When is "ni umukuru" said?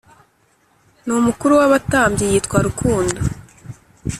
1.05-1.53